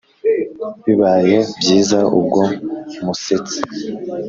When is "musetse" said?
3.03-3.57